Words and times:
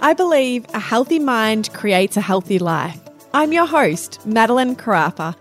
I 0.00 0.12
believe 0.14 0.64
a 0.74 0.78
healthy 0.78 1.18
mind 1.18 1.72
creates 1.72 2.16
a 2.16 2.20
healthy 2.20 2.60
life. 2.60 3.00
I'm 3.34 3.52
your 3.52 3.66
host, 3.66 4.24
Madeline 4.24 4.76
Carapa. 4.76 5.34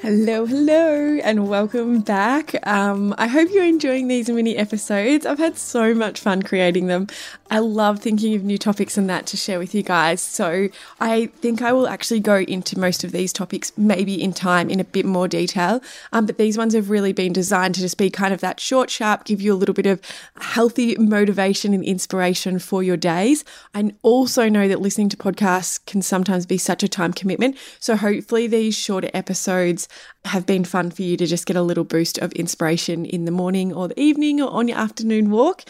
Hello, 0.00 0.46
hello, 0.46 1.18
and 1.22 1.46
welcome 1.46 2.00
back. 2.00 2.54
Um, 2.66 3.14
I 3.18 3.26
hope 3.26 3.50
you're 3.52 3.62
enjoying 3.62 4.08
these 4.08 4.30
mini 4.30 4.56
episodes. 4.56 5.26
I've 5.26 5.38
had 5.38 5.58
so 5.58 5.92
much 5.92 6.20
fun 6.20 6.42
creating 6.42 6.86
them. 6.86 7.08
I 7.50 7.58
love 7.58 7.98
thinking 7.98 8.34
of 8.34 8.44
new 8.44 8.58
topics 8.58 8.96
and 8.96 9.10
that 9.10 9.26
to 9.26 9.36
share 9.36 9.58
with 9.58 9.74
you 9.74 9.82
guys. 9.82 10.22
So 10.22 10.68
I 11.00 11.26
think 11.40 11.62
I 11.62 11.72
will 11.72 11.88
actually 11.88 12.20
go 12.20 12.36
into 12.36 12.78
most 12.78 13.02
of 13.02 13.10
these 13.10 13.32
topics 13.32 13.72
maybe 13.76 14.22
in 14.22 14.32
time 14.32 14.70
in 14.70 14.78
a 14.78 14.84
bit 14.84 15.04
more 15.04 15.26
detail. 15.26 15.82
Um, 16.12 16.26
but 16.26 16.38
these 16.38 16.56
ones 16.56 16.74
have 16.74 16.90
really 16.90 17.12
been 17.12 17.32
designed 17.32 17.74
to 17.74 17.80
just 17.80 17.98
be 17.98 18.08
kind 18.08 18.32
of 18.32 18.40
that 18.40 18.60
short, 18.60 18.88
sharp, 18.88 19.24
give 19.24 19.40
you 19.40 19.52
a 19.52 19.56
little 19.56 19.74
bit 19.74 19.86
of 19.86 20.00
healthy 20.40 20.96
motivation 20.96 21.74
and 21.74 21.84
inspiration 21.84 22.60
for 22.60 22.82
your 22.84 22.96
days. 22.96 23.44
I 23.74 23.92
also 24.02 24.48
know 24.48 24.68
that 24.68 24.80
listening 24.80 25.08
to 25.08 25.16
podcasts 25.16 25.84
can 25.86 26.02
sometimes 26.02 26.46
be 26.46 26.58
such 26.58 26.84
a 26.84 26.88
time 26.88 27.12
commitment. 27.12 27.56
So 27.80 27.96
hopefully 27.96 28.46
these 28.46 28.78
shorter 28.78 29.10
episodes 29.12 29.88
have 30.26 30.46
been 30.46 30.64
fun 30.64 30.90
for 30.90 31.02
you 31.02 31.16
to 31.16 31.26
just 31.26 31.46
get 31.46 31.56
a 31.56 31.62
little 31.62 31.84
boost 31.84 32.18
of 32.18 32.30
inspiration 32.32 33.04
in 33.06 33.24
the 33.24 33.30
morning 33.30 33.72
or 33.72 33.88
the 33.88 33.98
evening 33.98 34.40
or 34.40 34.50
on 34.50 34.68
your 34.68 34.78
afternoon 34.78 35.30
walk. 35.30 35.64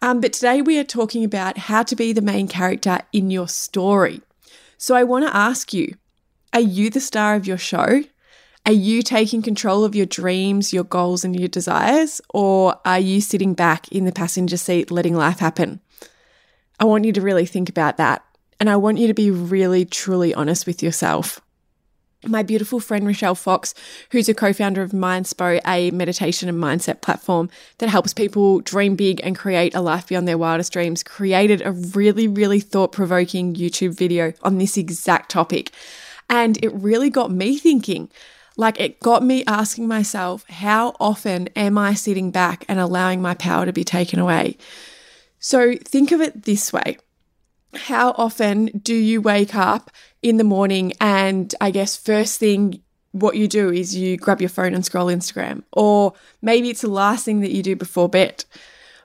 Um, 0.00 0.20
but 0.20 0.32
today 0.32 0.62
we 0.62 0.78
are 0.78 0.84
talking 0.84 1.24
about 1.26 1.58
how 1.58 1.82
to 1.82 1.94
be 1.94 2.12
the 2.12 2.22
main 2.22 2.48
character 2.48 3.00
in 3.12 3.30
your 3.30 3.48
story. 3.48 4.22
So 4.78 4.94
I 4.94 5.04
want 5.04 5.26
to 5.26 5.36
ask 5.36 5.72
you 5.74 5.94
are 6.52 6.60
you 6.60 6.88
the 6.88 7.00
star 7.00 7.34
of 7.34 7.46
your 7.46 7.58
show? 7.58 8.02
Are 8.64 8.72
you 8.72 9.02
taking 9.02 9.42
control 9.42 9.84
of 9.84 9.94
your 9.94 10.06
dreams, 10.06 10.72
your 10.72 10.84
goals, 10.84 11.24
and 11.24 11.38
your 11.38 11.48
desires? 11.48 12.20
Or 12.30 12.80
are 12.84 12.98
you 12.98 13.20
sitting 13.20 13.54
back 13.54 13.92
in 13.92 14.06
the 14.06 14.12
passenger 14.12 14.56
seat 14.56 14.90
letting 14.90 15.14
life 15.14 15.38
happen? 15.38 15.80
I 16.80 16.84
want 16.84 17.04
you 17.04 17.12
to 17.12 17.20
really 17.20 17.46
think 17.46 17.68
about 17.68 17.96
that. 17.98 18.24
And 18.58 18.70
I 18.70 18.76
want 18.76 18.98
you 18.98 19.06
to 19.06 19.14
be 19.14 19.30
really, 19.30 19.84
truly 19.84 20.34
honest 20.34 20.66
with 20.66 20.82
yourself 20.82 21.40
my 22.24 22.42
beautiful 22.42 22.80
friend 22.80 23.06
Rochelle 23.06 23.34
Fox, 23.34 23.74
who's 24.10 24.28
a 24.28 24.34
co 24.34 24.52
founder 24.52 24.82
of 24.82 24.92
Mindspo, 24.92 25.60
a 25.66 25.90
meditation 25.90 26.48
and 26.48 26.58
mindset 26.58 27.00
platform 27.00 27.50
that 27.78 27.88
helps 27.88 28.12
people 28.12 28.60
dream 28.60 28.96
big 28.96 29.20
and 29.22 29.36
create 29.36 29.74
a 29.74 29.80
life 29.80 30.08
beyond 30.08 30.26
their 30.26 30.38
wildest 30.38 30.72
dreams, 30.72 31.02
created 31.02 31.62
a 31.64 31.72
really, 31.72 32.28
really 32.28 32.60
thought 32.60 32.92
provoking 32.92 33.54
YouTube 33.54 33.96
video 33.96 34.32
on 34.42 34.58
this 34.58 34.76
exact 34.76 35.30
topic. 35.30 35.70
And 36.28 36.62
it 36.64 36.72
really 36.74 37.10
got 37.10 37.30
me 37.30 37.58
thinking. 37.58 38.10
Like, 38.56 38.80
it 38.80 39.00
got 39.00 39.22
me 39.22 39.44
asking 39.46 39.86
myself, 39.86 40.48
how 40.48 40.96
often 40.98 41.48
am 41.56 41.76
I 41.76 41.92
sitting 41.92 42.30
back 42.30 42.64
and 42.68 42.80
allowing 42.80 43.20
my 43.20 43.34
power 43.34 43.66
to 43.66 43.72
be 43.72 43.84
taken 43.84 44.18
away? 44.18 44.56
So, 45.38 45.74
think 45.76 46.10
of 46.10 46.22
it 46.22 46.44
this 46.44 46.72
way 46.72 46.96
how 47.76 48.10
often 48.12 48.66
do 48.82 48.94
you 48.94 49.20
wake 49.20 49.54
up 49.54 49.90
in 50.22 50.36
the 50.36 50.44
morning 50.44 50.92
and 51.00 51.54
I 51.60 51.70
guess 51.70 51.96
first 51.96 52.40
thing 52.40 52.82
what 53.12 53.36
you 53.36 53.48
do 53.48 53.70
is 53.70 53.96
you 53.96 54.16
grab 54.16 54.40
your 54.40 54.50
phone 54.50 54.74
and 54.74 54.84
scroll 54.84 55.06
Instagram, 55.06 55.62
or 55.72 56.12
maybe 56.42 56.68
it's 56.68 56.82
the 56.82 56.90
last 56.90 57.24
thing 57.24 57.40
that 57.40 57.52
you 57.52 57.62
do 57.62 57.74
before 57.74 58.08
bed. 58.08 58.44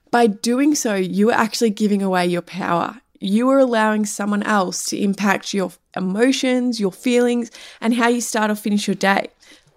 By 0.10 0.28
doing 0.28 0.76
so, 0.76 0.96
you 0.96 1.30
are 1.30 1.38
actually 1.38 1.70
giving 1.70 2.02
away 2.02 2.28
your 2.28 2.42
power. 2.42 3.00
You 3.22 3.50
are 3.50 3.60
allowing 3.60 4.06
someone 4.06 4.44
else 4.44 4.86
to 4.88 5.00
impact 5.00 5.54
your 5.54 5.72
emotions, 5.96 6.80
your 6.80 6.92
feelings, 6.92 7.52
and 7.80 7.94
how 7.94 8.10
you 8.10 8.20
start 8.20 8.52
or 8.52 8.56
finish 8.56 8.88
your 8.88 8.96
day. 8.96 9.30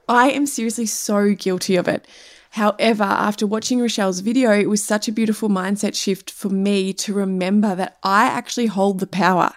I 0.08 0.30
am 0.30 0.46
seriously 0.46 0.86
so 0.86 1.34
guilty 1.34 1.76
of 1.76 1.86
it. 1.86 2.06
However, 2.54 3.02
after 3.02 3.48
watching 3.48 3.80
Rochelle's 3.80 4.20
video, 4.20 4.52
it 4.52 4.68
was 4.68 4.80
such 4.80 5.08
a 5.08 5.12
beautiful 5.12 5.48
mindset 5.48 5.96
shift 5.96 6.30
for 6.30 6.48
me 6.48 6.92
to 6.92 7.12
remember 7.12 7.74
that 7.74 7.98
I 8.04 8.26
actually 8.26 8.66
hold 8.66 9.00
the 9.00 9.08
power. 9.08 9.54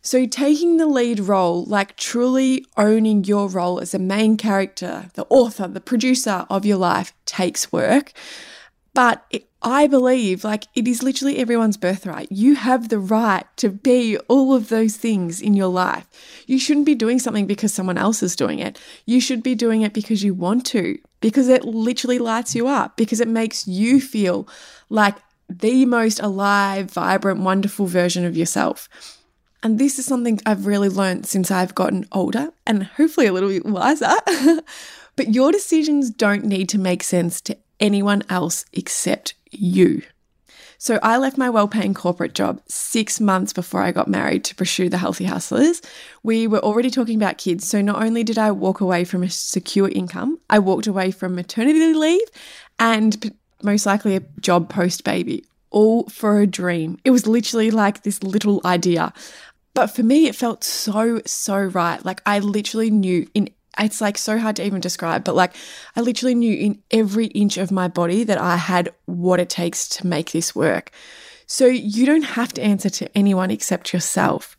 So, 0.00 0.24
taking 0.24 0.76
the 0.76 0.86
lead 0.86 1.18
role, 1.18 1.64
like 1.64 1.96
truly 1.96 2.66
owning 2.76 3.24
your 3.24 3.48
role 3.48 3.80
as 3.80 3.94
a 3.94 3.98
main 3.98 4.36
character, 4.36 5.10
the 5.14 5.26
author, 5.28 5.66
the 5.66 5.80
producer 5.80 6.46
of 6.48 6.64
your 6.64 6.76
life, 6.76 7.12
takes 7.26 7.72
work. 7.72 8.12
But 8.94 9.24
it, 9.30 9.48
I 9.60 9.86
believe, 9.86 10.44
like, 10.44 10.66
it 10.74 10.86
is 10.86 11.02
literally 11.02 11.38
everyone's 11.38 11.76
birthright. 11.76 12.30
You 12.30 12.54
have 12.54 12.88
the 12.88 12.98
right 12.98 13.44
to 13.56 13.70
be 13.70 14.16
all 14.28 14.54
of 14.54 14.68
those 14.68 14.96
things 14.96 15.40
in 15.40 15.54
your 15.54 15.68
life. 15.68 16.06
You 16.46 16.58
shouldn't 16.58 16.86
be 16.86 16.94
doing 16.94 17.18
something 17.18 17.46
because 17.46 17.74
someone 17.74 17.98
else 17.98 18.22
is 18.22 18.36
doing 18.36 18.60
it. 18.60 18.78
You 19.04 19.20
should 19.20 19.42
be 19.42 19.54
doing 19.54 19.82
it 19.82 19.92
because 19.94 20.22
you 20.22 20.32
want 20.32 20.64
to, 20.66 20.98
because 21.20 21.48
it 21.48 21.64
literally 21.64 22.18
lights 22.18 22.54
you 22.54 22.68
up, 22.68 22.96
because 22.96 23.20
it 23.20 23.28
makes 23.28 23.66
you 23.66 24.00
feel 24.00 24.46
like 24.90 25.16
the 25.48 25.86
most 25.86 26.20
alive, 26.20 26.90
vibrant, 26.90 27.40
wonderful 27.40 27.86
version 27.86 28.24
of 28.24 28.36
yourself. 28.36 28.88
And 29.62 29.78
this 29.78 29.98
is 29.98 30.04
something 30.04 30.40
I've 30.44 30.66
really 30.66 30.90
learned 30.90 31.26
since 31.26 31.50
I've 31.50 31.74
gotten 31.74 32.06
older 32.12 32.50
and 32.66 32.84
hopefully 32.84 33.26
a 33.26 33.32
little 33.32 33.48
bit 33.48 33.64
wiser. 33.64 34.12
but 35.16 35.32
your 35.32 35.52
decisions 35.52 36.10
don't 36.10 36.44
need 36.44 36.68
to 36.68 36.78
make 36.78 37.02
sense 37.02 37.40
to 37.42 37.56
anyone 37.80 38.22
else 38.28 38.64
except 38.72 39.34
you. 39.50 40.02
So 40.78 40.98
I 41.02 41.16
left 41.16 41.38
my 41.38 41.48
well 41.48 41.66
paying 41.66 41.94
corporate 41.94 42.34
job 42.34 42.60
six 42.68 43.18
months 43.18 43.52
before 43.54 43.82
I 43.82 43.90
got 43.90 44.06
married 44.06 44.44
to 44.44 44.54
pursue 44.54 44.88
the 44.88 44.98
Healthy 44.98 45.24
Hustlers. 45.24 45.80
We 46.22 46.46
were 46.46 46.58
already 46.58 46.90
talking 46.90 47.16
about 47.16 47.38
kids. 47.38 47.66
So 47.66 47.80
not 47.80 48.02
only 48.02 48.22
did 48.22 48.36
I 48.36 48.50
walk 48.50 48.82
away 48.82 49.04
from 49.04 49.22
a 49.22 49.30
secure 49.30 49.88
income, 49.88 50.38
I 50.50 50.58
walked 50.58 50.86
away 50.86 51.10
from 51.10 51.34
maternity 51.34 51.94
leave 51.94 52.28
and 52.78 53.34
most 53.62 53.86
likely 53.86 54.14
a 54.16 54.22
job 54.40 54.68
post 54.68 55.04
baby, 55.04 55.44
all 55.70 56.04
for 56.08 56.40
a 56.40 56.46
dream. 56.46 56.98
It 57.02 57.12
was 57.12 57.26
literally 57.26 57.70
like 57.70 58.02
this 58.02 58.22
little 58.22 58.60
idea. 58.64 59.12
But 59.72 59.86
for 59.86 60.02
me, 60.02 60.26
it 60.26 60.36
felt 60.36 60.62
so, 60.62 61.22
so 61.24 61.56
right. 61.56 62.04
Like 62.04 62.20
I 62.26 62.40
literally 62.40 62.90
knew 62.90 63.26
in 63.34 63.48
it's 63.78 64.00
like 64.00 64.18
so 64.18 64.38
hard 64.38 64.56
to 64.56 64.64
even 64.64 64.80
describe, 64.80 65.24
but 65.24 65.34
like 65.34 65.54
I 65.96 66.00
literally 66.00 66.34
knew 66.34 66.54
in 66.54 66.82
every 66.90 67.26
inch 67.26 67.56
of 67.56 67.70
my 67.70 67.88
body 67.88 68.24
that 68.24 68.38
I 68.38 68.56
had 68.56 68.90
what 69.06 69.40
it 69.40 69.48
takes 69.48 69.88
to 69.90 70.06
make 70.06 70.32
this 70.32 70.54
work. 70.54 70.90
So 71.46 71.66
you 71.66 72.06
don't 72.06 72.22
have 72.22 72.52
to 72.54 72.62
answer 72.62 72.90
to 72.90 73.16
anyone 73.16 73.50
except 73.50 73.92
yourself. 73.92 74.56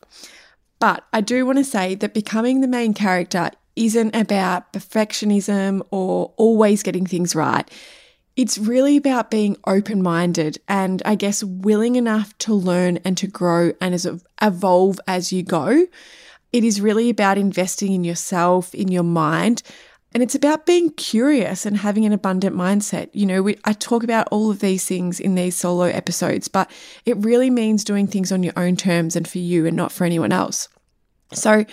But 0.80 1.04
I 1.14 1.22
do 1.22 1.46
want 1.46 1.58
to 1.58 1.64
say 1.64 1.96
that 1.96 2.14
becoming 2.14 2.62
the 2.62 2.68
main 2.68 2.94
character 2.94 3.50
isn't 3.76 4.16
about 4.16 4.72
perfectionism 4.74 5.82
or 5.92 6.34
always 6.38 6.84
getting 6.84 7.06
things 7.06 7.36
right. 7.36 7.70
It's 8.36 8.58
really 8.58 8.98
about 8.98 9.32
being 9.32 9.58
open 9.66 10.02
minded 10.02 10.58
and 10.68 11.02
I 11.06 11.16
guess 11.16 11.44
willing 11.44 11.96
enough 11.96 12.38
to 12.40 12.54
learn 12.54 12.98
and 13.06 13.18
to 13.18 13.28
grow 13.28 13.72
and 13.80 14.22
evolve 14.42 15.00
as 15.08 15.32
you 15.32 15.44
go. 15.44 15.86
It 16.56 16.64
is 16.64 16.80
really 16.80 17.10
about 17.10 17.38
investing 17.38 17.92
in 17.92 18.06
yourself, 18.06 18.74
in 18.74 18.88
your 18.88 19.04
mind, 19.04 19.62
and 20.14 20.24
it's 20.24 20.36
about 20.36 20.66
being 20.66 20.90
curious 20.92 21.66
and 21.66 21.76
having 21.76 22.06
an 22.06 22.14
abundant 22.14 22.56
mindset. 22.56 23.10
You 23.12 23.26
know, 23.26 23.42
we, 23.44 23.58
I 23.66 23.74
talk 23.74 24.06
about 24.06 24.30
all 24.32 24.50
of 24.50 24.62
these 24.62 24.86
things 24.86 25.20
in 25.20 25.36
these 25.36 25.58
solo 25.58 25.84
episodes, 25.84 26.48
but 26.48 26.72
it 27.06 27.18
really 27.18 27.50
means 27.50 27.84
doing 27.84 28.08
things 28.08 28.32
on 28.32 28.42
your 28.42 28.54
own 28.56 28.78
terms 28.78 29.18
and 29.18 29.28
for 29.28 29.40
you 29.40 29.66
and 29.66 29.76
not 29.76 29.92
for 29.92 30.06
anyone 30.06 30.32
else. 30.32 30.70
So, 31.34 31.66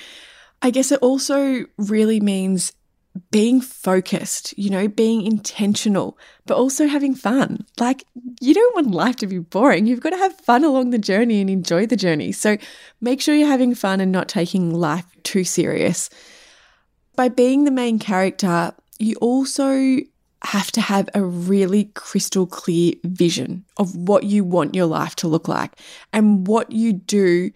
I 0.63 0.71
guess 0.71 0.91
it 0.91 0.99
also 0.99 1.65
really 1.79 2.19
means 2.19 2.73
being 3.31 3.61
focused, 3.61 4.57
you 4.57 4.71
know, 4.71 4.89
being 4.89 5.23
intentional, 5.23 6.19
but 6.47 6.57
also 6.57 6.87
having 6.87 7.15
fun. 7.15 7.67
Like, 7.79 8.05
you 8.41 8.55
don't 8.55 8.75
want 8.75 8.91
life 8.91 9.17
to 9.17 9.27
be 9.27 9.39
boring. 9.39 9.87
You've 9.87 10.01
got 10.01 10.11
to 10.11 10.17
have 10.17 10.39
fun 10.41 10.65
along 10.65 10.91
the 10.91 10.99
journey 10.99 11.41
and 11.41 11.51
enjoy 11.51 11.87
the 11.87 11.97
journey. 11.97 12.33
So, 12.33 12.57
make 13.01 13.21
sure 13.21 13.35
you're 13.35 13.49
having 13.49 13.75
fun 13.75 14.01
and 14.01 14.13
not 14.13 14.29
taking 14.29 14.73
life 14.73 15.05
too 15.23 15.45
serious. 15.45 16.09
By 17.15 17.29
being 17.29 17.65
the 17.65 17.71
main 17.71 17.99
character, 17.99 18.73
you 18.99 19.17
also 19.17 19.99
have 20.45 20.73
to 20.73 20.81
have 20.81 21.09
a 21.15 21.23
really 21.23 21.85
crystal 21.95 22.47
clear 22.47 22.95
vision 23.05 23.65
of 23.77 23.95
what 23.95 24.25
you 24.25 24.43
want 24.43 24.75
your 24.75 24.87
life 24.87 25.15
to 25.17 25.29
look 25.29 25.47
like 25.47 25.73
and 26.13 26.47
what 26.47 26.73
you 26.73 26.93
do 26.93 27.51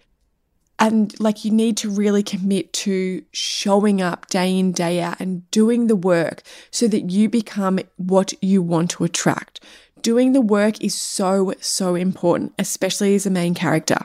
and 0.79 1.19
like 1.19 1.43
you 1.43 1.51
need 1.51 1.77
to 1.77 1.89
really 1.89 2.23
commit 2.23 2.71
to 2.71 3.23
showing 3.31 4.01
up 4.01 4.27
day 4.27 4.57
in, 4.57 4.71
day 4.71 5.01
out 5.01 5.19
and 5.19 5.49
doing 5.49 5.87
the 5.87 5.95
work 5.95 6.43
so 6.71 6.87
that 6.87 7.09
you 7.09 7.29
become 7.29 7.79
what 7.95 8.33
you 8.41 8.61
want 8.61 8.91
to 8.91 9.03
attract. 9.03 9.59
Doing 10.01 10.33
the 10.33 10.41
work 10.41 10.79
is 10.81 10.93
so, 10.93 11.53
so 11.59 11.95
important, 11.95 12.53
especially 12.59 13.15
as 13.15 13.25
a 13.25 13.31
main 13.31 13.55
character. 13.55 13.97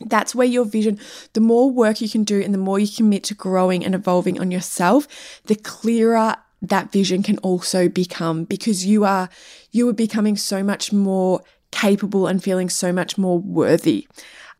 That's 0.00 0.34
where 0.34 0.46
your 0.46 0.64
vision, 0.64 1.00
the 1.32 1.40
more 1.40 1.70
work 1.70 2.00
you 2.00 2.08
can 2.08 2.22
do 2.22 2.40
and 2.40 2.54
the 2.54 2.58
more 2.58 2.78
you 2.78 2.86
commit 2.86 3.24
to 3.24 3.34
growing 3.34 3.84
and 3.84 3.94
evolving 3.94 4.38
on 4.40 4.50
yourself, 4.50 5.42
the 5.46 5.56
clearer 5.56 6.36
that 6.62 6.92
vision 6.92 7.22
can 7.22 7.38
also 7.38 7.88
become 7.88 8.44
because 8.44 8.86
you 8.86 9.04
are 9.04 9.28
you 9.72 9.88
are 9.88 9.92
becoming 9.92 10.36
so 10.36 10.62
much 10.62 10.92
more 10.92 11.42
capable 11.70 12.26
and 12.26 12.42
feeling 12.42 12.70
so 12.70 12.92
much 12.92 13.18
more 13.18 13.38
worthy. 13.38 14.06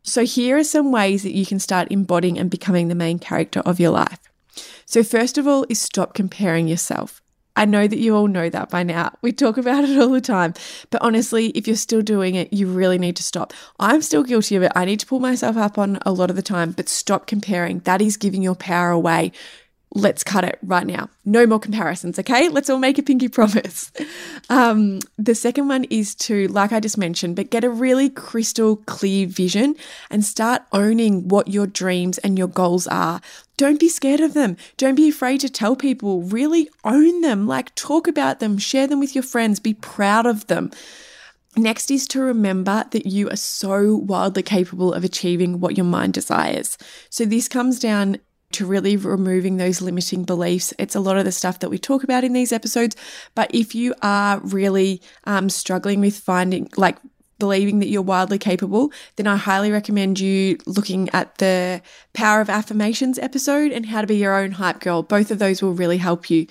So, 0.07 0.25
here 0.25 0.57
are 0.57 0.65
some 0.65 0.93
ways 0.93 1.25
that 1.25 1.35
you 1.35 1.45
can 1.45 1.59
start 1.59 1.89
embodying 1.91 2.39
and 2.39 2.49
becoming 2.49 2.87
the 2.87 2.95
main 2.95 3.19
character 3.19 3.61
of 3.67 3.81
your 3.81 3.91
life. 3.91 4.21
So, 4.85 5.03
first 5.03 5.37
of 5.37 5.49
all, 5.49 5.67
is 5.69 5.81
stop 5.81 6.15
comparing 6.15 6.69
yourself. 6.69 7.21
I 7.57 7.65
know 7.65 7.89
that 7.89 7.99
you 7.99 8.15
all 8.15 8.29
know 8.29 8.49
that 8.49 8.71
by 8.71 8.85
now. 8.85 9.17
We 9.21 9.33
talk 9.33 9.57
about 9.57 9.83
it 9.83 9.99
all 9.99 10.11
the 10.11 10.21
time. 10.21 10.55
But 10.91 11.03
honestly, 11.03 11.49
if 11.49 11.67
you're 11.67 11.75
still 11.75 12.03
doing 12.03 12.37
it, 12.37 12.53
you 12.53 12.69
really 12.69 12.99
need 12.99 13.17
to 13.17 13.25
stop. 13.25 13.53
I'm 13.81 14.01
still 14.01 14.23
guilty 14.23 14.55
of 14.55 14.63
it. 14.63 14.71
I 14.77 14.85
need 14.85 15.01
to 15.01 15.07
pull 15.07 15.21
myself 15.21 15.57
up 15.57 15.77
on 15.77 15.99
a 16.07 16.13
lot 16.13 16.31
of 16.31 16.37
the 16.37 16.43
time, 16.43 16.71
but 16.71 16.89
stop 16.89 17.27
comparing. 17.27 17.81
That 17.81 18.01
is 18.01 18.17
giving 18.17 18.43
your 18.43 18.55
power 18.55 18.91
away 18.91 19.33
let's 19.95 20.23
cut 20.23 20.45
it 20.45 20.59
right 20.63 20.87
now. 20.87 21.09
No 21.25 21.47
more 21.47 21.59
comparisons, 21.59 22.19
okay? 22.19 22.49
Let's 22.49 22.69
all 22.69 22.79
make 22.79 22.99
a 22.99 23.03
pinky 23.03 23.29
promise. 23.37 23.93
Um, 24.51 25.01
the 25.17 25.35
second 25.35 25.69
one 25.69 25.85
is 25.85 26.15
to, 26.17 26.49
like 26.49 26.73
I 26.73 26.81
just 26.81 26.99
mentioned, 26.99 27.37
but 27.37 27.51
get 27.51 27.65
a 27.65 27.71
really 27.71 28.11
crystal 28.11 28.77
clear 28.77 29.27
vision 29.27 29.75
and 30.11 30.25
start 30.25 30.63
owning 30.73 31.29
what 31.29 31.49
your 31.49 31.67
dreams 31.67 32.19
and 32.19 32.37
your 32.39 32.49
goals 32.49 32.87
are. 32.89 33.21
Don't 33.57 33.81
be 33.81 33.89
scared 33.89 34.21
of 34.21 34.35
them. 34.35 34.57
Don't 34.77 34.97
be 34.97 35.09
afraid 35.09 35.41
to 35.41 35.49
tell 35.49 35.77
people. 35.77 36.23
Really 36.23 36.69
own 36.85 37.23
them. 37.23 37.47
Like, 37.47 37.75
talk 37.75 38.07
about 38.07 38.41
them, 38.41 38.59
share 38.59 38.87
them 38.87 39.01
with 39.01 39.15
your 39.15 39.25
friends, 39.25 39.61
be 39.61 39.75
proud 39.75 40.27
of 40.27 40.47
them. 40.49 40.71
Next 41.57 41.91
is 41.91 42.07
to 42.09 42.21
remember 42.21 42.85
that 42.91 43.07
you 43.07 43.31
are 43.31 43.37
so 43.37 43.97
wildly 43.97 44.43
capable 44.43 44.93
of 44.93 45.05
achieving 45.05 45.59
what 45.59 45.79
your 45.79 45.87
mind 45.87 46.13
desires. 46.13 46.77
So, 47.09 47.25
this 47.25 47.49
comes 47.49 47.79
down 47.79 48.19
to 48.53 48.67
really 48.67 48.97
removing 48.97 49.57
those 49.57 49.81
limiting 49.81 50.25
beliefs. 50.25 50.73
It's 50.79 50.95
a 50.95 51.01
lot 51.01 51.17
of 51.19 51.25
the 51.25 51.33
stuff 51.33 51.59
that 51.61 51.71
we 51.71 51.79
talk 51.79 52.05
about 52.05 52.25
in 52.25 52.33
these 52.33 52.53
episodes. 52.53 52.97
But 53.35 53.55
if 53.55 53.75
you 53.75 53.95
are 54.03 54.41
really 54.41 55.03
um, 55.25 55.49
struggling 55.49 56.01
with 56.01 56.17
finding, 56.17 56.69
like, 56.77 56.97
believing 57.39 57.81
that 57.81 57.89
you're 57.89 58.03
wildly 58.03 58.39
capable, 58.39 58.91
then 59.17 59.27
I 59.27 59.37
highly 59.37 59.71
recommend 59.71 60.19
you 60.19 60.57
looking 60.65 61.11
at 61.11 61.37
the 61.39 61.83
Power 62.15 62.41
of 62.41 62.49
Affirmations 62.49 63.19
episode 63.19 63.73
and 63.73 63.85
how 63.87 64.01
to 64.01 64.07
be 64.07 64.17
your 64.17 64.35
own 64.35 64.53
hype 64.53 64.81
girl. 64.81 65.03
Both 65.03 65.31
of 65.31 65.39
those 65.39 65.61
will 65.61 65.75
really 65.75 65.99
help 65.99 66.31
you. 66.31 66.47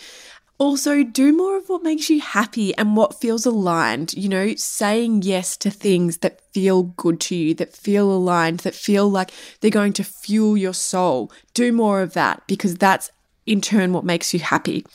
Also, 0.57 1.03
do 1.03 1.35
more 1.35 1.57
of 1.57 1.67
what 1.67 1.83
makes 1.83 2.09
you 2.09 2.21
happy 2.21 2.73
and 2.77 2.95
what 2.95 3.19
feels 3.19 3.45
aligned. 3.45 4.13
You 4.13 4.29
know, 4.29 4.55
saying 4.55 5.23
yes 5.23 5.57
to 5.57 5.69
things 5.69 6.19
that 6.19 6.39
feel 6.53 6.83
good 6.83 7.19
to 7.21 7.35
you, 7.35 7.53
that 7.55 7.75
feel 7.75 8.09
aligned, 8.09 8.59
that 8.59 8.73
feel 8.75 9.09
like 9.09 9.31
they're 9.59 9.69
going 9.69 9.93
to 9.93 10.03
fuel 10.03 10.55
your 10.55 10.73
soul. 10.73 11.31
Do 11.53 11.73
more 11.73 12.01
of 12.01 12.13
that 12.13 12.43
because 12.47 12.75
that's 12.75 13.11
in 13.45 13.59
turn 13.59 13.91
what 13.91 14.05
makes 14.05 14.33
you 14.33 14.39
happy. 14.39 14.85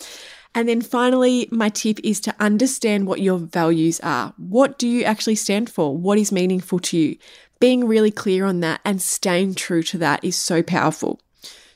And 0.54 0.68
then 0.68 0.80
finally, 0.80 1.46
my 1.52 1.68
tip 1.68 2.00
is 2.02 2.20
to 2.20 2.34
understand 2.40 3.06
what 3.06 3.20
your 3.20 3.38
values 3.38 4.00
are. 4.00 4.32
What 4.36 4.78
do 4.78 4.88
you 4.88 5.04
actually 5.04 5.36
stand 5.36 5.70
for? 5.70 5.96
What 5.96 6.18
is 6.18 6.32
meaningful 6.32 6.80
to 6.80 6.96
you? 6.96 7.18
Being 7.60 7.86
really 7.86 8.10
clear 8.10 8.46
on 8.46 8.60
that 8.60 8.80
and 8.84 9.00
staying 9.00 9.54
true 9.54 9.82
to 9.84 9.98
that 9.98 10.24
is 10.24 10.36
so 10.36 10.62
powerful. 10.62 11.20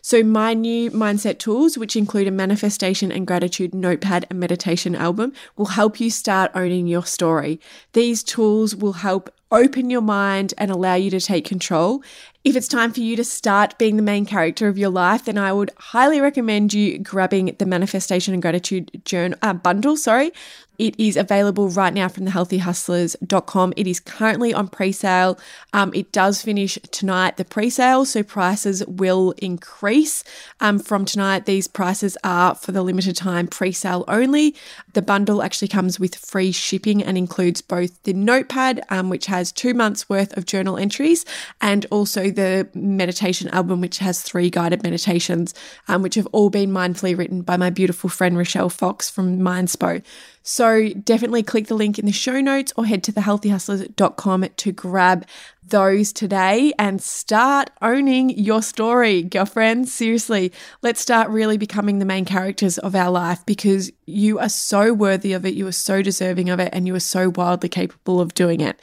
So, 0.06 0.22
my 0.22 0.52
new 0.52 0.90
mindset 0.90 1.38
tools, 1.38 1.78
which 1.78 1.96
include 1.96 2.28
a 2.28 2.30
manifestation 2.30 3.10
and 3.10 3.26
gratitude 3.26 3.74
notepad 3.74 4.26
and 4.28 4.38
meditation 4.38 4.94
album, 4.94 5.32
will 5.56 5.64
help 5.80 5.98
you 5.98 6.10
start 6.10 6.50
owning 6.54 6.86
your 6.86 7.06
story. 7.06 7.58
These 7.94 8.22
tools 8.22 8.76
will 8.76 8.92
help 8.92 9.34
open 9.50 9.88
your 9.88 10.02
mind 10.02 10.52
and 10.58 10.70
allow 10.70 10.94
you 10.94 11.08
to 11.08 11.20
take 11.20 11.46
control. 11.46 12.02
If 12.44 12.56
it's 12.56 12.69
time 12.69 12.93
for 12.93 13.00
you 13.00 13.17
to 13.17 13.25
start 13.25 13.79
being 13.79 13.96
the 13.96 14.02
main 14.02 14.26
character 14.26 14.69
of 14.69 14.76
your 14.76 14.91
life, 14.91 15.25
then 15.25 15.38
I 15.38 15.50
would 15.50 15.70
highly 15.79 16.20
recommend 16.20 16.75
you 16.75 16.99
grabbing 16.99 17.56
the 17.58 17.64
manifestation 17.64 18.35
and 18.35 18.43
gratitude 18.43 19.00
journal 19.06 19.38
uh, 19.41 19.55
bundle. 19.55 19.96
Sorry, 19.96 20.31
it 20.79 20.99
is 20.99 21.17
available 21.17 21.69
right 21.69 21.94
now 21.94 22.08
from 22.08 22.26
thehealthyhustlers.com. 22.26 23.75
It 23.76 23.87
is 23.87 24.00
currently 24.00 24.52
on 24.52 24.69
pre 24.69 24.91
sale. 24.91 25.38
Um, 25.73 25.93
it 25.94 26.11
does 26.11 26.43
finish 26.43 26.79
tonight, 26.91 27.37
the 27.37 27.44
pre 27.44 27.70
sale, 27.70 28.05
so 28.05 28.23
prices 28.23 28.85
will 28.87 29.32
increase. 29.38 30.25
Um, 30.61 30.81
from 30.81 31.05
tonight, 31.05 31.47
these 31.47 31.69
prices 31.69 32.17
are 32.25 32.56
for 32.56 32.73
the 32.73 32.82
limited 32.82 33.17
time 33.17 33.47
pre 33.47 33.70
sale 33.70 34.05
only. 34.08 34.56
The 34.94 35.02
bundle 35.02 35.43
actually 35.43 35.69
comes 35.69 36.00
with 36.00 36.17
free 36.17 36.50
shipping 36.50 37.02
and 37.02 37.17
includes 37.17 37.61
both 37.61 38.02
the 38.02 38.12
notepad, 38.12 38.82
um, 38.90 39.11
which 39.11 39.26
has 39.26 39.52
two 39.52 39.75
months 39.75 40.08
worth 40.08 40.37
of 40.37 40.44
journal 40.44 40.76
entries, 40.76 41.25
and 41.61 41.87
also 41.90 42.31
the 42.34 42.69
meditation 42.75 43.48
album, 43.48 43.81
which 43.81 43.98
has 43.98 44.20
three 44.20 44.50
guided 44.50 44.82
meditations, 44.82 45.54
um, 45.88 46.02
which 46.02 46.14
have 46.16 46.26
all 46.32 46.50
been 46.50 46.70
mindfully 46.70 47.16
written 47.16 47.42
by 47.42 47.56
my 47.56 47.70
beautiful 47.70 48.10
friend 48.10 48.36
Rochelle 48.36 48.69
Fox 48.69 49.10
from 49.10 49.38
Mindspo. 49.38 50.02
So 50.42 50.90
definitely 50.90 51.42
click 51.42 51.69
the 51.69 51.75
link 51.75 51.98
in 51.98 52.04
the 52.04 52.12
show 52.12 52.40
notes 52.40 52.72
or 52.76 52.84
head 52.84 53.02
to 53.04 53.12
thehealthyhustlers.com 53.12 54.46
to 54.56 54.72
grab 54.72 55.25
those 55.69 56.12
today 56.12 56.75
and 56.78 57.02
start 57.02 57.70
owning 57.81 58.31
your 58.31 58.60
story, 58.60 59.22
girlfriends. 59.22 59.92
Seriously, 59.92 60.52
let's 60.82 61.00
start 61.00 61.30
really 61.30 61.56
becoming 61.56 61.98
the 61.98 62.04
main 62.04 62.26
characters 62.26 62.76
of 62.76 62.94
our 62.94 63.10
life 63.10 63.44
because 63.46 63.90
you 64.04 64.38
are 64.38 64.50
so 64.50 64.92
worthy 64.92 65.32
of 65.32 65.46
it, 65.46 65.54
you 65.54 65.66
are 65.66 65.72
so 65.72 66.02
deserving 66.02 66.50
of 66.50 66.60
it, 66.60 66.69
and 66.75 66.87
you 66.87 66.94
are 66.94 67.00
so 67.00 67.30
wildly 67.30 67.70
capable 67.70 68.20
of 68.20 68.34
doing 68.34 68.60
it. 68.60 68.78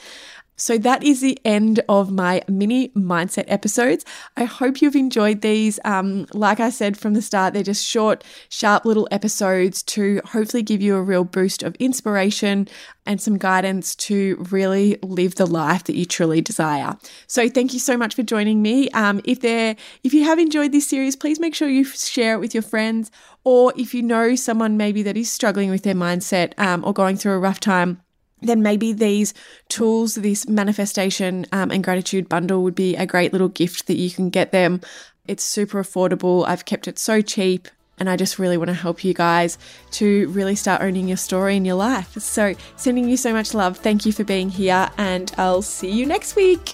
So 0.62 0.78
that 0.78 1.04
is 1.04 1.22
the 1.22 1.40
end 1.44 1.80
of 1.90 2.12
my 2.12 2.44
mini 2.48 2.90
mindset 2.90 3.46
episodes. 3.48 4.06
I 4.38 4.44
hope 4.44 4.80
you've 4.80 4.96
enjoyed 4.96 5.42
these. 5.42 5.80
Um, 5.84 6.28
like 6.34 6.60
I 6.60 6.69
said 6.69 6.98
from 6.98 7.16
the 7.16 7.22
start, 7.24 7.56
they're 7.56 7.63
just 7.63 7.84
short, 7.84 8.24
sharp 8.48 8.86
little 8.86 9.08
episodes 9.10 9.81
to 9.84 10.22
hopefully 10.24 10.62
give 10.62 10.80
you 10.80 10.96
a 10.96 11.02
real 11.02 11.24
boost 11.24 11.63
of 11.63 11.74
inspiration 11.78 12.68
and 13.08 13.19
some 13.19 13.40
guidance 13.40 13.96
to 13.96 14.46
really 14.52 15.00
live 15.02 15.34
the 15.34 15.48
life 15.48 15.86
that 15.86 15.96
you 15.96 16.06
truly 16.06 16.42
desire. 16.42 16.96
So 17.25 17.50
thank 17.50 17.74
you 17.74 17.80
so 17.80 17.98
much 17.98 18.14
for 18.14 18.22
joining 18.22 18.62
me. 18.62 18.88
Um, 18.92 19.19
if 19.25 19.40
there, 19.40 19.75
if 20.04 20.14
you 20.14 20.25
have 20.25 20.38
enjoyed 20.38 20.74
this 20.74 20.88
series, 20.88 21.16
please 21.16 21.40
make 21.40 21.56
sure 21.56 21.69
you 21.69 21.86
share 21.86 22.36
it 22.36 22.40
with 22.40 22.54
your 22.54 22.62
friends, 22.62 23.10
or 23.44 23.74
if 23.75 23.96
you 23.96 24.04
know 24.04 24.36
someone 24.36 24.78
maybe 24.78 25.02
that 25.02 25.18
is 25.18 25.31
struggling 25.31 25.72
with 25.72 25.81
their 25.81 25.96
mindset 25.96 26.54
um, 26.60 26.86
or 26.86 26.94
going 26.94 27.18
through 27.18 27.34
a 27.34 27.40
rough 27.40 27.60
time 27.60 28.00
then 28.42 28.62
maybe 28.62 28.94
these 28.94 29.34
tools, 29.70 30.16
this 30.16 30.48
manifestation 30.48 31.46
um, 31.52 31.72
and 31.72 31.84
gratitude 31.84 32.28
bundle 32.28 32.64
would 32.64 32.76
be 32.76 32.96
a 32.96 33.06
great 33.06 33.32
little 33.32 33.50
gift 33.50 33.88
that 33.88 33.98
you 33.98 34.10
can 34.10 34.30
get 34.30 34.52
them. 34.52 34.82
It's 35.28 35.44
super 35.44 35.82
affordable. 35.82 36.46
I've 36.48 36.66
kept 36.66 36.88
it 36.88 37.00
so 37.00 37.22
cheap. 37.22 37.68
And 38.00 38.10
I 38.10 38.16
just 38.16 38.40
really 38.40 38.58
want 38.58 38.70
to 38.70 38.74
help 38.74 39.04
you 39.04 39.14
guys 39.14 39.60
to 39.92 40.28
really 40.30 40.56
start 40.56 40.82
owning 40.82 41.08
your 41.08 41.18
story 41.18 41.56
in 41.56 41.66
your 41.66 41.76
life. 41.76 42.18
So, 42.18 42.56
sending 42.76 43.08
you 43.08 43.16
so 43.16 43.32
much 43.32 43.54
love. 43.54 43.78
Thank 43.78 44.08
you 44.08 44.12
for 44.12 44.24
being 44.24 44.50
here, 44.50 44.90
and 44.98 45.32
I'll 45.38 45.62
see 45.62 45.92
you 45.92 46.08
next 46.08 46.36
week. 46.36 46.74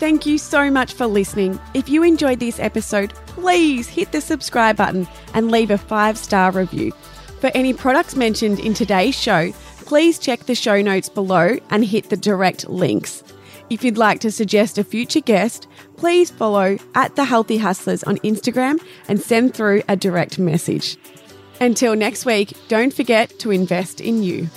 Thank 0.00 0.26
you 0.26 0.36
so 0.36 0.72
much 0.72 0.94
for 0.94 1.06
listening. 1.06 1.60
If 1.74 1.88
you 1.88 2.02
enjoyed 2.02 2.40
this 2.40 2.58
episode, 2.58 3.14
please 3.28 3.88
hit 3.88 4.10
the 4.10 4.20
subscribe 4.20 4.76
button 4.76 5.06
and 5.32 5.52
leave 5.52 5.70
a 5.70 5.78
five 5.78 6.18
star 6.18 6.50
review. 6.50 6.92
For 7.40 7.50
any 7.54 7.72
products 7.72 8.16
mentioned 8.16 8.58
in 8.58 8.74
today's 8.74 9.14
show, 9.14 9.52
please 9.86 10.18
check 10.18 10.40
the 10.40 10.54
show 10.54 10.80
notes 10.80 11.08
below 11.08 11.58
and 11.70 11.84
hit 11.84 12.10
the 12.10 12.16
direct 12.16 12.68
links. 12.68 13.22
If 13.70 13.82
you'd 13.82 13.98
like 13.98 14.20
to 14.20 14.30
suggest 14.30 14.78
a 14.78 14.84
future 14.84 15.20
guest, 15.20 15.66
please 15.96 16.30
follow 16.30 16.78
at 16.94 17.16
The 17.16 17.24
Healthy 17.24 17.58
Hustlers 17.58 18.04
on 18.04 18.18
Instagram 18.18 18.78
and 19.08 19.20
send 19.20 19.54
through 19.54 19.82
a 19.88 19.96
direct 19.96 20.38
message. 20.38 20.96
Until 21.60 21.96
next 21.96 22.26
week, 22.26 22.56
don't 22.68 22.92
forget 22.92 23.38
to 23.38 23.50
invest 23.50 24.00
in 24.00 24.22
you. 24.22 24.48